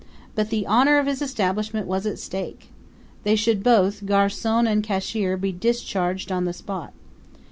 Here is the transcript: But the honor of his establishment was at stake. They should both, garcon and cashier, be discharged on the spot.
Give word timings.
But 0.33 0.49
the 0.49 0.65
honor 0.65 0.97
of 0.97 1.05
his 1.05 1.21
establishment 1.21 1.85
was 1.85 2.07
at 2.07 2.17
stake. 2.17 2.69
They 3.21 3.35
should 3.35 3.61
both, 3.61 4.03
garcon 4.03 4.65
and 4.65 4.81
cashier, 4.83 5.37
be 5.37 5.51
discharged 5.51 6.31
on 6.31 6.45
the 6.45 6.53
spot. 6.53 6.91